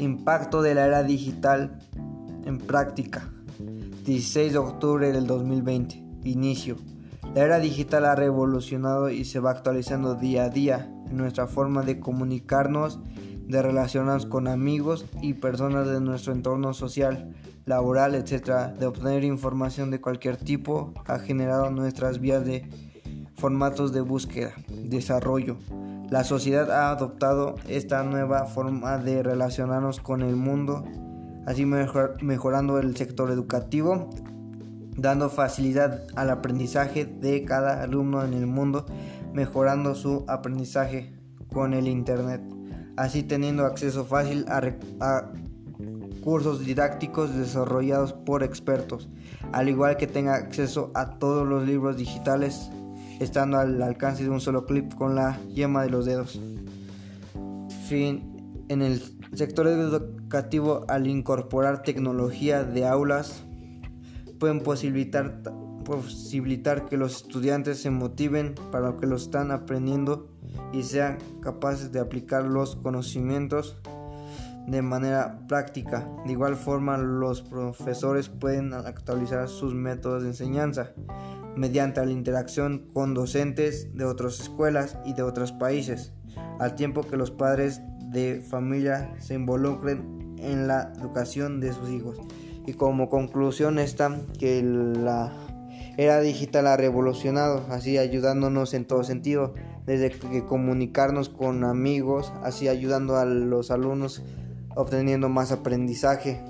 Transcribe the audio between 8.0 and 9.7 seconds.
ha revolucionado y se va